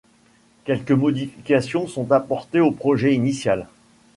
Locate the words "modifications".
0.93-1.85